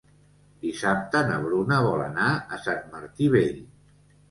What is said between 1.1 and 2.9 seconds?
na Bruna vol anar a Sant